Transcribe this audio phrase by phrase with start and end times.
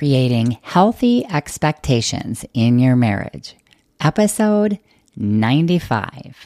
[0.00, 3.54] Creating Healthy Expectations in Your Marriage,
[4.00, 4.78] episode
[5.14, 6.36] 95.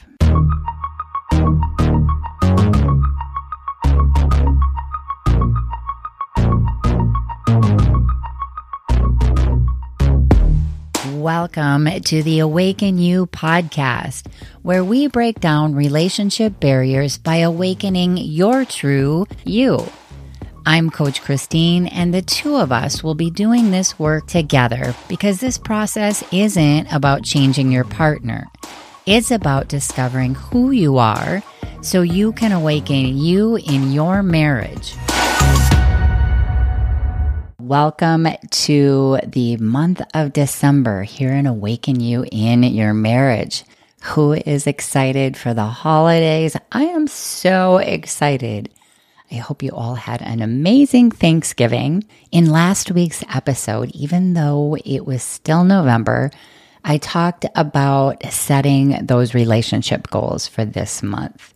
[11.13, 14.25] Welcome to the Awaken You podcast,
[14.63, 19.87] where we break down relationship barriers by awakening your true you.
[20.67, 25.39] I'm Coach Christine, and the two of us will be doing this work together because
[25.39, 28.47] this process isn't about changing your partner.
[29.05, 31.43] It's about discovering who you are
[31.81, 34.95] so you can awaken you in your marriage.
[37.59, 43.65] Welcome to the month of December here in Awaken You in Your Marriage.
[44.01, 46.57] Who is excited for the holidays?
[46.71, 48.71] I am so excited.
[49.31, 52.03] I hope you all had an amazing Thanksgiving.
[52.31, 56.31] In last week's episode, even though it was still November,
[56.83, 61.53] I talked about setting those relationship goals for this month.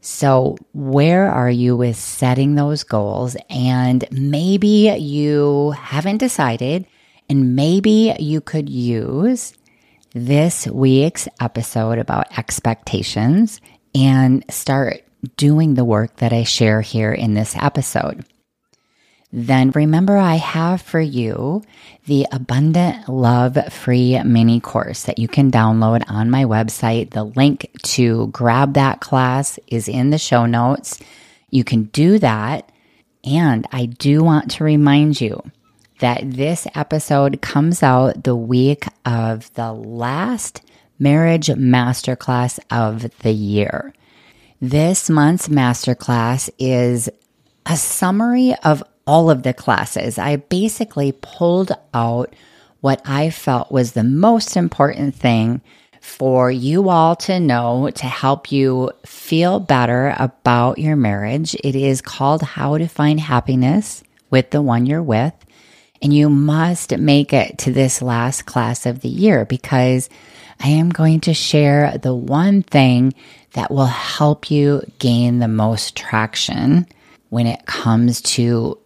[0.00, 3.36] So, where are you with setting those goals?
[3.48, 6.86] And maybe you haven't decided,
[7.28, 9.54] and maybe you could use
[10.12, 13.60] this week's episode about expectations
[13.94, 15.03] and start
[15.36, 18.24] doing the work that I share here in this episode.
[19.36, 21.64] Then remember, I have for you
[22.06, 27.10] the Abundant Love free mini course that you can download on my website.
[27.10, 31.00] The link to grab that class is in the show notes.
[31.50, 32.70] You can do that.
[33.24, 35.42] And I do want to remind you
[35.98, 40.62] that this episode comes out the week of the last
[40.98, 43.92] marriage masterclass of the year.
[44.66, 47.10] This month's masterclass is
[47.66, 50.16] a summary of all of the classes.
[50.18, 52.34] I basically pulled out
[52.80, 55.60] what I felt was the most important thing
[56.00, 61.54] for you all to know to help you feel better about your marriage.
[61.56, 65.34] It is called How to Find Happiness with the One You're With.
[66.00, 70.08] And you must make it to this last class of the year because
[70.64, 73.12] I am going to share the one thing
[73.52, 76.86] that will help you gain the most traction
[77.28, 78.78] when it comes to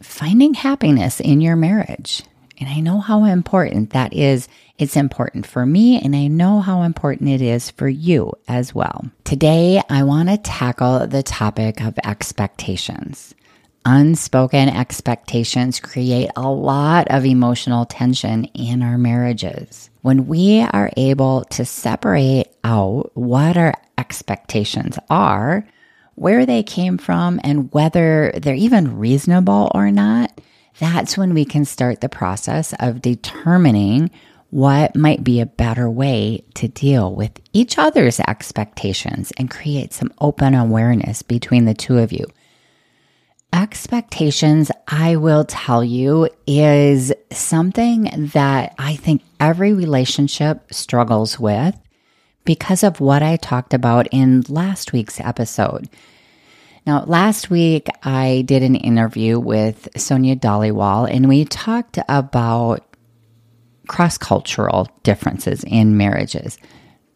[0.00, 2.22] finding happiness in your marriage.
[2.60, 4.46] And I know how important that is.
[4.78, 9.10] It's important for me, and I know how important it is for you as well.
[9.24, 13.34] Today, I want to tackle the topic of expectations.
[13.88, 19.90] Unspoken expectations create a lot of emotional tension in our marriages.
[20.02, 25.64] When we are able to separate out what our expectations are,
[26.16, 30.36] where they came from, and whether they're even reasonable or not,
[30.80, 34.10] that's when we can start the process of determining
[34.50, 40.12] what might be a better way to deal with each other's expectations and create some
[40.20, 42.26] open awareness between the two of you
[43.52, 51.78] expectations, I will tell you, is something that I think every relationship struggles with
[52.44, 55.88] because of what I talked about in last week's episode.
[56.86, 62.96] Now, last week I did an interview with Sonia Dhaliwal and we talked about
[63.88, 66.58] cross cultural differences in marriages.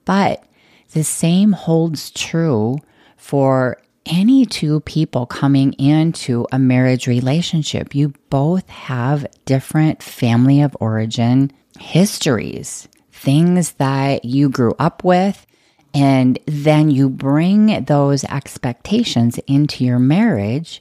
[0.04, 0.44] But
[0.92, 2.78] the same holds true
[3.16, 10.76] for any two people coming into a marriage relationship, you both have different family of
[10.80, 15.46] origin histories, things that you grew up with,
[15.94, 20.80] and then you bring those expectations into your marriage.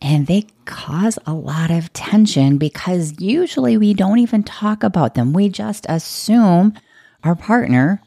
[0.00, 5.32] And they cause a lot of tension because usually we don't even talk about them.
[5.32, 6.74] We just assume
[7.22, 8.02] our partner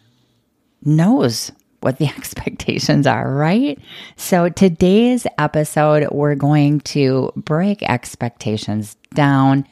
[0.84, 1.52] knows
[1.86, 3.80] what the expectations are, right?
[4.18, 9.68] So today's episode, we're going to break expectations down.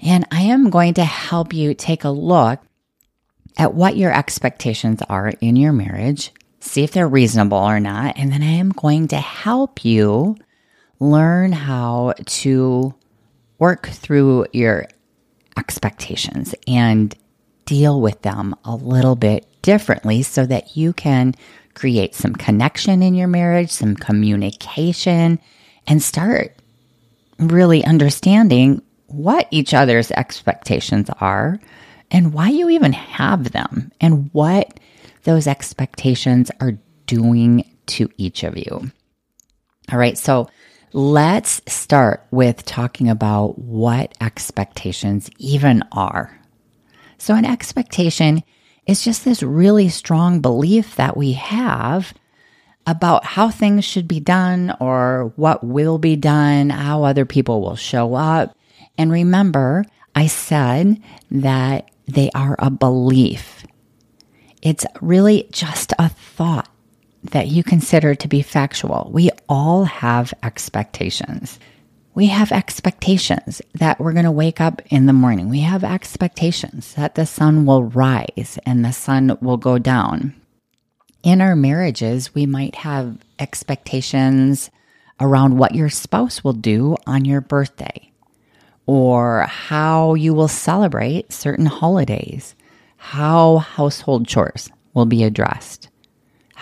[0.00, 2.60] And I am going to help you take a look
[3.56, 8.18] at what your expectations are in your marriage, see if they're reasonable or not.
[8.18, 10.36] And then I am going to help you
[11.00, 12.94] learn how to
[13.58, 14.86] work through your
[15.56, 17.14] expectations and
[17.64, 21.34] deal with them a little bit differently so that you can
[21.74, 25.38] create some connection in your marriage, some communication,
[25.86, 26.56] and start
[27.38, 31.58] really understanding what each other's expectations are
[32.10, 34.78] and why you even have them and what
[35.24, 38.90] those expectations are doing to each of you.
[39.90, 40.48] All right, so
[40.94, 46.38] Let's start with talking about what expectations even are.
[47.22, 48.42] So, an expectation
[48.84, 52.14] is just this really strong belief that we have
[52.84, 57.76] about how things should be done or what will be done, how other people will
[57.76, 58.56] show up.
[58.98, 59.84] And remember,
[60.16, 63.64] I said that they are a belief.
[64.60, 66.68] It's really just a thought
[67.22, 69.12] that you consider to be factual.
[69.14, 71.60] We all have expectations.
[72.14, 75.48] We have expectations that we're going to wake up in the morning.
[75.48, 80.34] We have expectations that the sun will rise and the sun will go down.
[81.22, 84.70] In our marriages, we might have expectations
[85.20, 88.12] around what your spouse will do on your birthday
[88.86, 92.54] or how you will celebrate certain holidays,
[92.96, 95.88] how household chores will be addressed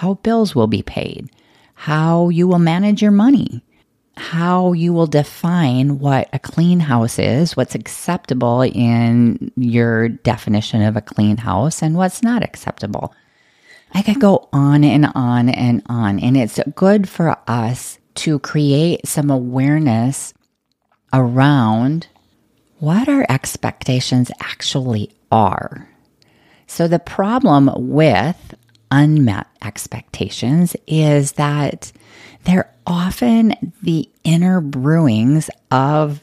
[0.00, 1.30] how bills will be paid,
[1.74, 3.62] how you will manage your money,
[4.16, 10.96] how you will define what a clean house is, what's acceptable in your definition of
[10.96, 13.14] a clean house, and what's not acceptable.
[13.92, 19.06] I could go on and on and on, and it's good for us to create
[19.06, 20.34] some awareness
[21.12, 22.06] around
[22.78, 25.88] what our expectations actually are.
[26.66, 28.54] So, the problem with
[28.90, 31.92] unmet expectations is that
[32.44, 36.20] they're often the inner brewings of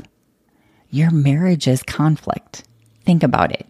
[0.90, 2.64] your marriage's conflict.
[3.06, 3.68] Think about it.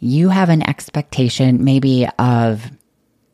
[0.00, 2.70] You have an expectation, maybe of,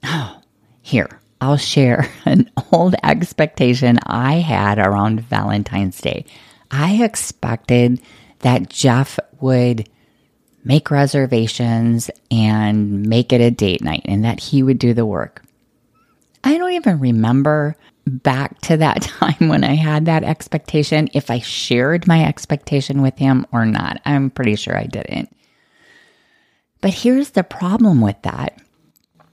[0.05, 0.41] oh,
[0.82, 6.25] here, I'll share an old expectation I had around Valentine's Day.
[6.70, 8.00] I expected
[8.40, 9.88] that Jeff would
[10.64, 15.44] make reservations and make it a date night and that he would do the work.
[16.43, 17.76] I don't even remember
[18.06, 23.19] back to that time when I had that expectation if I shared my expectation with
[23.19, 24.01] him or not.
[24.05, 25.35] I'm pretty sure I didn't.
[26.81, 28.61] But here's the problem with that.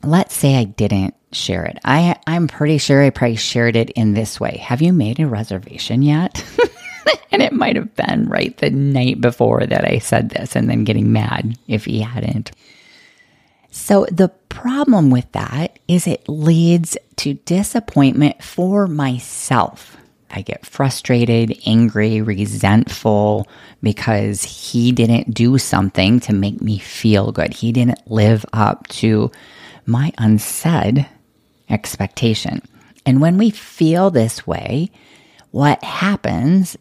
[0.03, 1.77] Let's say I didn't share it.
[1.83, 4.57] I I'm pretty sure I probably shared it in this way.
[4.57, 6.43] Have you made a reservation yet?
[7.31, 10.83] and it might have been right the night before that I said this and then
[10.83, 12.51] getting mad if he hadn't.
[13.71, 19.97] So the problem with that is it leads to disappointment for myself.
[20.29, 23.47] I get frustrated, angry, resentful
[23.81, 27.53] because he didn't do something to make me feel good.
[27.53, 29.31] He didn't live up to
[29.85, 31.07] my unsaid
[31.69, 32.61] expectation.
[33.05, 34.91] And when we feel this way,
[35.51, 36.77] what happens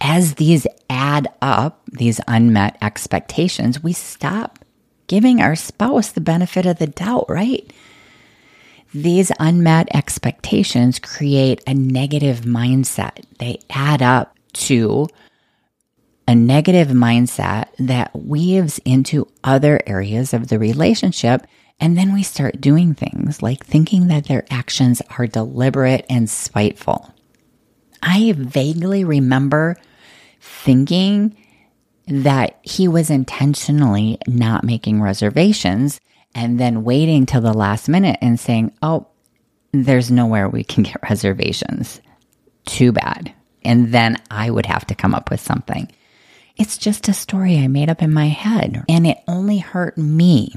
[0.00, 4.63] as these add up, these unmet expectations, we stop
[5.06, 7.72] giving our spouse the benefit of the doubt, right?
[8.92, 13.24] These unmet expectations create a negative mindset.
[13.38, 15.08] They add up to
[16.26, 21.46] a negative mindset that weaves into other areas of the relationship.
[21.80, 27.12] And then we start doing things like thinking that their actions are deliberate and spiteful.
[28.00, 29.76] I vaguely remember
[30.40, 31.36] thinking
[32.06, 36.00] that he was intentionally not making reservations
[36.34, 39.06] and then waiting till the last minute and saying, Oh,
[39.72, 42.00] there's nowhere we can get reservations.
[42.66, 43.32] Too bad.
[43.64, 45.90] And then I would have to come up with something.
[46.56, 50.52] It's just a story I made up in my head, and it only hurt me.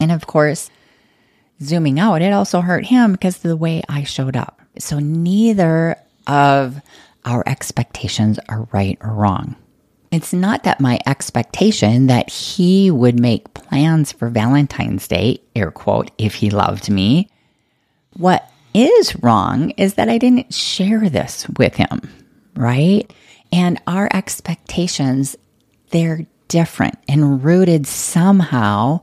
[0.00, 0.68] And of course,
[1.62, 4.60] zooming out, it also hurt him because of the way I showed up.
[4.78, 6.80] So neither of
[7.24, 9.54] our expectations are right or wrong.
[10.12, 16.10] It's not that my expectation that he would make plans for Valentine's Day, air quote,
[16.18, 17.30] if he loved me.
[18.18, 22.02] What is wrong is that I didn't share this with him,
[22.54, 23.10] right?
[23.50, 25.34] And our expectations,
[25.90, 29.00] they're different and rooted somehow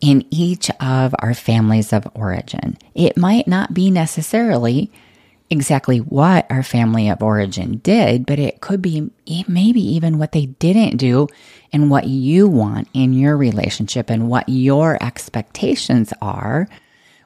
[0.00, 2.78] in each of our families of origin.
[2.94, 4.92] It might not be necessarily
[5.50, 9.10] exactly what our family of origin did, but it could be
[9.46, 11.28] maybe even what they didn't do
[11.72, 16.68] and what you want in your relationship and what your expectations are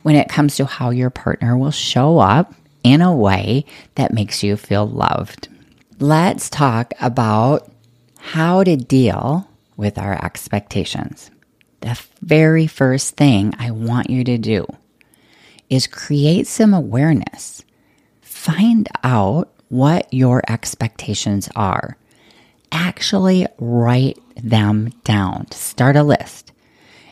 [0.02, 4.42] when it comes to how your partner will show up in a way that makes
[4.42, 5.48] you feel loved.
[5.98, 7.70] Let's talk about
[8.18, 11.30] how to deal with our expectations.
[11.80, 14.66] The very first thing I want you to do
[15.70, 17.62] is create some awareness
[18.48, 21.98] find out what your expectations are.
[22.72, 25.50] Actually write them down.
[25.50, 26.52] Start a list.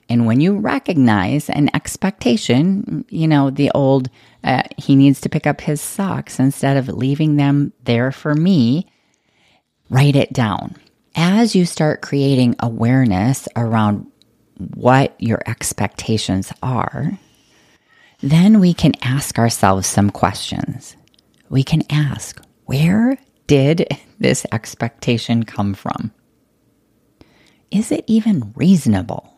[0.08, 4.08] And when you recognize an expectation, you know, the old,
[4.44, 8.86] uh, he needs to pick up his socks instead of leaving them there for me,
[9.90, 10.76] write it down.
[11.14, 14.10] As you start creating awareness around
[14.74, 17.18] what your expectations are,
[18.22, 20.96] then we can ask ourselves some questions.
[21.48, 23.86] We can ask, where did
[24.18, 26.12] this expectation come from?
[27.70, 29.32] Is it even reasonable?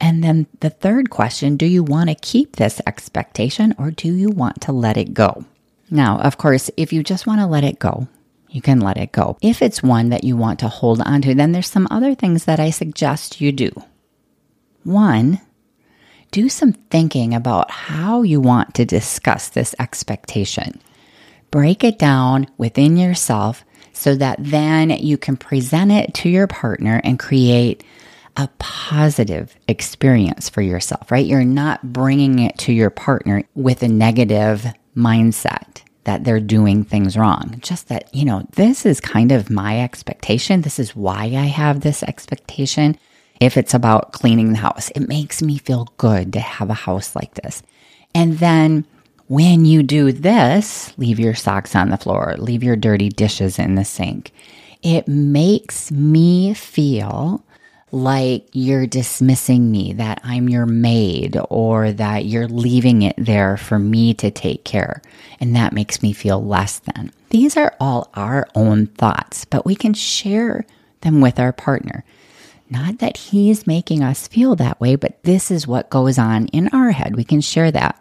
[0.00, 4.30] And then the third question do you want to keep this expectation or do you
[4.30, 5.44] want to let it go?
[5.90, 8.08] Now, of course, if you just want to let it go,
[8.48, 9.36] you can let it go.
[9.42, 12.44] If it's one that you want to hold on to, then there's some other things
[12.44, 13.70] that I suggest you do.
[14.82, 15.40] One,
[16.34, 20.80] do some thinking about how you want to discuss this expectation.
[21.52, 27.00] Break it down within yourself so that then you can present it to your partner
[27.04, 27.84] and create
[28.36, 31.24] a positive experience for yourself, right?
[31.24, 37.16] You're not bringing it to your partner with a negative mindset that they're doing things
[37.16, 37.60] wrong.
[37.60, 40.62] Just that, you know, this is kind of my expectation.
[40.62, 42.98] This is why I have this expectation.
[43.44, 47.14] If it's about cleaning the house, it makes me feel good to have a house
[47.14, 47.62] like this.
[48.14, 48.86] And then
[49.26, 53.74] when you do this, leave your socks on the floor, leave your dirty dishes in
[53.74, 54.32] the sink.
[54.82, 57.44] It makes me feel
[57.92, 63.78] like you're dismissing me, that I'm your maid, or that you're leaving it there for
[63.78, 65.02] me to take care.
[65.38, 67.12] And that makes me feel less than.
[67.28, 70.64] These are all our own thoughts, but we can share
[71.02, 72.04] them with our partner.
[72.70, 76.68] Not that he's making us feel that way, but this is what goes on in
[76.68, 77.16] our head.
[77.16, 78.00] We can share that.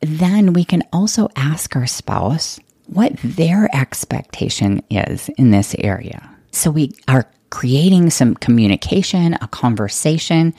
[0.00, 6.28] Then we can also ask our spouse what their expectation is in this area.
[6.52, 10.54] So we are creating some communication, a conversation.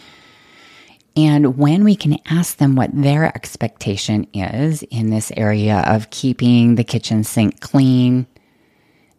[1.15, 6.75] And when we can ask them what their expectation is in this area of keeping
[6.75, 8.27] the kitchen sink clean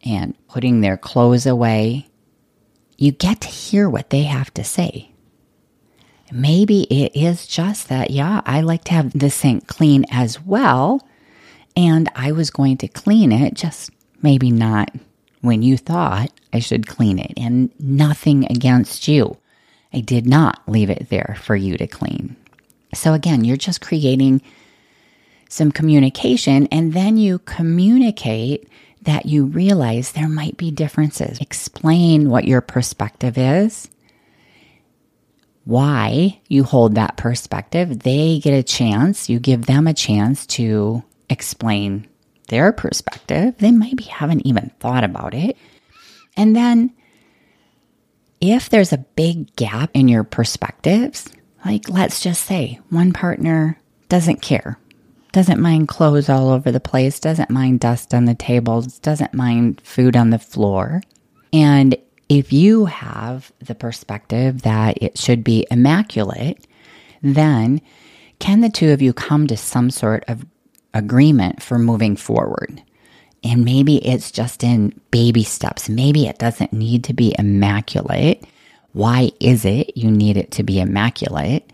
[0.04, 2.09] and putting their clothes away,
[3.00, 5.10] you get to hear what they have to say.
[6.30, 11.04] Maybe it is just that, yeah, I like to have the sink clean as well.
[11.74, 13.90] And I was going to clean it, just
[14.20, 14.94] maybe not
[15.40, 19.38] when you thought I should clean it, and nothing against you.
[19.94, 22.36] I did not leave it there for you to clean.
[22.92, 24.42] So, again, you're just creating
[25.48, 28.68] some communication, and then you communicate
[29.02, 31.40] that you realize there might be differences.
[31.40, 33.88] Explain what your perspective is,
[35.64, 38.00] why you hold that perspective.
[38.00, 42.08] They get a chance, you give them a chance to explain
[42.48, 43.54] their perspective.
[43.58, 45.56] They maybe haven't even thought about it.
[46.36, 46.92] And then
[48.40, 51.28] if there's a big gap in your perspectives,
[51.64, 53.78] like let's just say one partner
[54.08, 54.78] doesn't care,
[55.32, 59.80] doesn't mind clothes all over the place, doesn't mind dust on the tables, doesn't mind
[59.82, 61.02] food on the floor.
[61.52, 61.96] And
[62.28, 66.66] if you have the perspective that it should be immaculate,
[67.22, 67.80] then
[68.38, 70.44] can the two of you come to some sort of
[70.94, 72.82] agreement for moving forward.
[73.42, 75.88] And maybe it's just in baby steps.
[75.88, 78.44] Maybe it doesn't need to be immaculate.
[78.92, 81.72] Why is it you need it to be immaculate?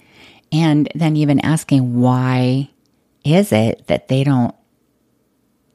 [0.52, 2.70] And then even asking why
[3.26, 4.54] is it that they don't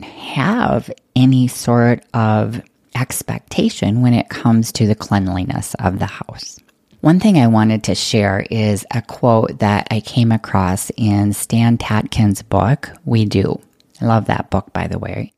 [0.01, 2.61] have any sort of
[2.95, 6.59] expectation when it comes to the cleanliness of the house.
[7.01, 11.77] One thing I wanted to share is a quote that I came across in Stan
[11.77, 13.59] Tatkin's book, We Do.
[13.99, 15.33] I love that book, by the way.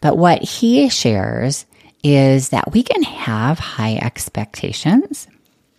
[0.00, 1.66] But what he shares
[2.02, 5.26] is that we can have high expectations.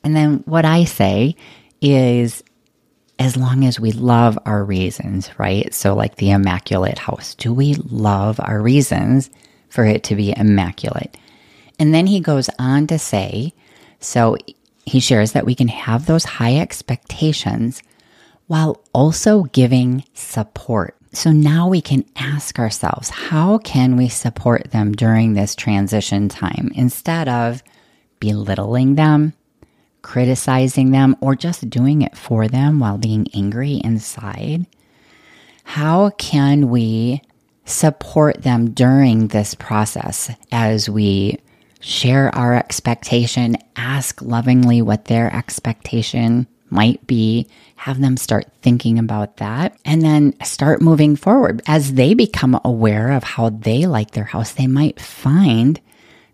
[0.04, 1.36] And then what I say
[1.82, 2.44] is,
[3.22, 5.72] as long as we love our reasons, right?
[5.76, 9.30] So, like the immaculate house, do we love our reasons
[9.70, 11.16] for it to be immaculate?
[11.78, 13.54] And then he goes on to say,
[14.00, 14.38] so
[14.88, 17.84] he shares that we can have those high expectations
[18.48, 20.98] while also giving support.
[21.14, 26.72] So now we can ask ourselves, how can we support them during this transition time
[26.74, 27.62] instead of
[28.20, 29.34] belittling them,
[30.02, 34.66] criticizing them, or just doing it for them while being angry inside?
[35.64, 37.22] How can we
[37.66, 41.40] support them during this process as we
[41.80, 49.38] share our expectation, ask lovingly what their expectation might be, have them start thinking about
[49.38, 51.62] that, and then start moving forward.
[51.68, 55.82] As they become aware of how they like their house, they might find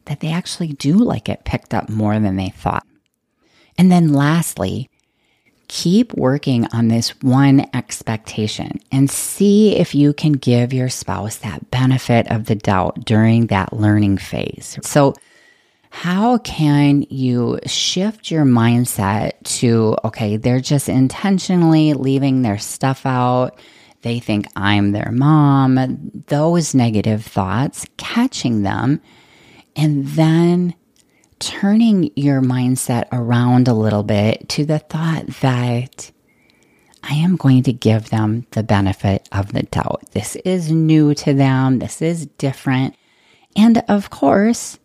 [0.05, 2.85] that they actually do like it picked up more than they thought.
[3.77, 4.89] And then lastly,
[5.67, 11.69] keep working on this one expectation and see if you can give your spouse that
[11.71, 14.79] benefit of the doubt during that learning phase.
[14.81, 15.13] So,
[15.89, 23.57] how can you shift your mindset to, okay, they're just intentionally leaving their stuff out?
[24.01, 26.11] They think I'm their mom.
[26.27, 29.01] Those negative thoughts, catching them,
[29.75, 30.75] and then
[31.39, 36.11] turning your mindset around a little bit to the thought that
[37.03, 40.03] I am going to give them the benefit of the doubt.
[40.11, 42.95] This is new to them, this is different.
[43.55, 44.77] And of course,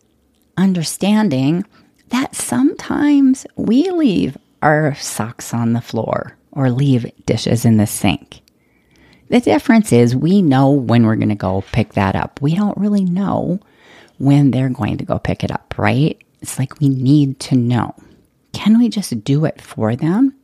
[0.57, 1.65] understanding
[2.09, 8.41] that sometimes we leave our socks on the floor or leave dishes in the sink.
[9.29, 12.41] The difference is we know when we're going to go pick that up.
[12.41, 13.59] We don't really know
[14.19, 16.21] when they're going to go pick it up, right?
[16.43, 17.95] It's like we need to know.
[18.51, 20.35] Can we just do it for them?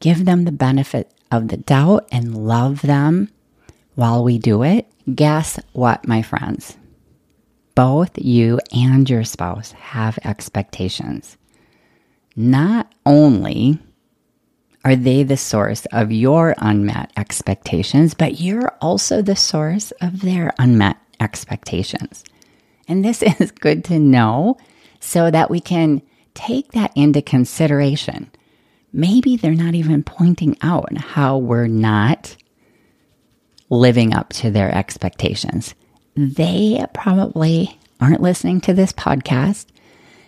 [0.00, 3.30] Give them the benefit of the doubt and love them
[3.94, 4.86] while we do it?
[5.12, 6.76] Guess what, my friends?
[7.74, 11.38] Both you and your spouse have expectations.
[12.36, 13.78] Not only
[14.84, 20.52] are they the source of your unmet expectations, but you're also the source of their
[20.58, 22.24] unmet expectations.
[22.86, 24.58] And this is good to know
[25.00, 26.02] so that we can
[26.34, 28.30] take that into consideration.
[28.92, 32.36] Maybe they're not even pointing out how we're not
[33.70, 35.74] living up to their expectations.
[36.16, 39.66] They probably aren't listening to this podcast.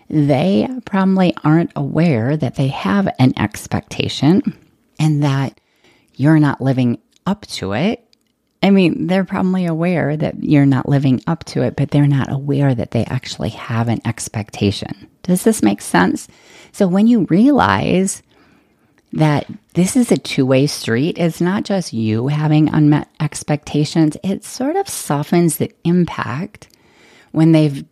[0.08, 4.42] They probably aren't aware that they have an expectation
[4.98, 5.58] and that
[6.14, 8.04] you're not living up to it.
[8.62, 12.30] I mean, they're probably aware that you're not living up to it, but they're not
[12.30, 15.08] aware that they actually have an expectation.
[15.22, 16.28] Does this make sense?
[16.72, 18.22] So when you realize
[19.12, 24.44] that this is a two way street, it's not just you having unmet expectations, it
[24.44, 26.68] sort of softens the impact
[27.32, 27.84] when they've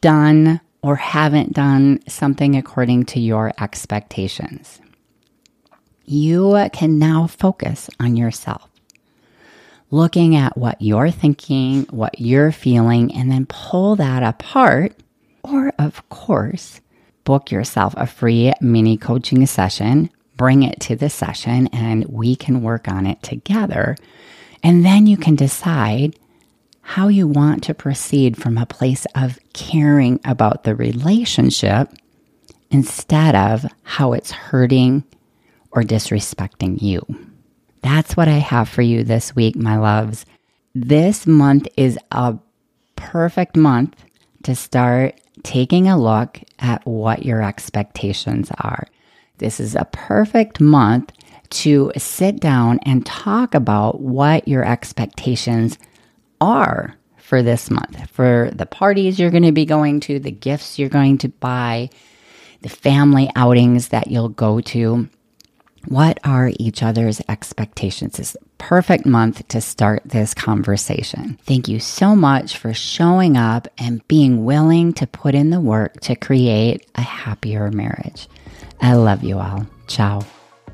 [0.00, 4.80] done or haven't done something according to your expectations.
[6.06, 8.70] You can now focus on yourself
[9.90, 14.94] looking at what you're thinking, what you're feeling, and then pull that apart.
[15.42, 16.80] Or, of course,
[17.24, 22.62] book yourself a free mini coaching session, bring it to the session, and we can
[22.62, 23.96] work on it together.
[24.62, 26.18] And then you can decide
[26.80, 31.90] how you want to proceed from a place of caring about the relationship
[32.70, 35.04] instead of how it's hurting
[35.70, 37.27] or disrespecting you.
[37.88, 40.26] That's what I have for you this week, my loves.
[40.74, 42.36] This month is a
[42.96, 44.04] perfect month
[44.42, 48.86] to start taking a look at what your expectations are.
[49.38, 51.12] This is a perfect month
[51.48, 55.78] to sit down and talk about what your expectations
[56.42, 60.78] are for this month, for the parties you're going to be going to, the gifts
[60.78, 61.88] you're going to buy,
[62.60, 65.08] the family outings that you'll go to.
[65.88, 68.18] What are each other's expectations?
[68.18, 71.38] It's perfect month to start this conversation.
[71.44, 75.98] Thank you so much for showing up and being willing to put in the work
[76.02, 78.28] to create a happier marriage.
[78.82, 79.66] I love you all.
[79.86, 80.26] Ciao.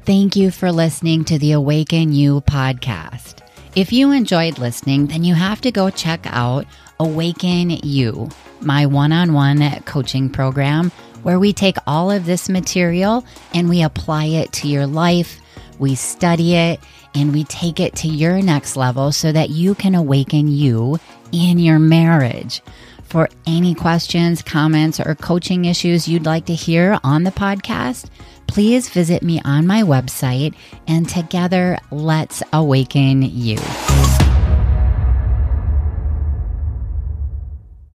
[0.04, 3.38] Thank you for listening to the Awaken You podcast.
[3.76, 6.66] If you enjoyed listening, then you have to go check out
[6.98, 10.90] Awaken You, my one on one coaching program
[11.24, 15.40] where we take all of this material and we apply it to your life,
[15.78, 16.78] we study it,
[17.14, 20.98] and we take it to your next level so that you can awaken you
[21.32, 22.62] in your marriage.
[23.02, 28.08] For any questions, comments, or coaching issues you'd like to hear on the podcast,
[28.46, 30.54] please visit me on my website
[30.86, 33.58] and together let's awaken you.